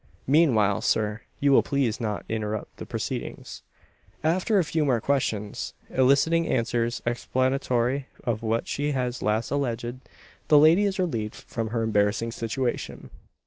Meanwhile, 0.25 0.81
sir, 0.81 1.21
you 1.39 1.51
will 1.51 1.61
please 1.61 2.01
not 2.01 2.25
interrupt 2.27 2.77
the 2.77 2.87
proceedings." 2.87 3.61
After 4.23 4.57
a 4.57 4.63
few 4.63 4.83
more 4.83 4.99
questions, 4.99 5.75
eliciting 5.91 6.47
answers 6.47 7.03
explanatory 7.05 8.07
of 8.23 8.41
what 8.41 8.67
she 8.67 8.93
has 8.93 9.21
last 9.21 9.51
alleged, 9.51 9.97
the 10.47 10.57
lady 10.57 10.85
is 10.85 10.97
relieved 10.97 11.35
from 11.35 11.67
her 11.67 11.83
embarrassing 11.83 12.31
situation. 12.31 13.11